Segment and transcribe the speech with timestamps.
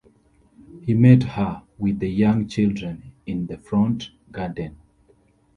[0.81, 4.77] He met her with the young children in the front garden.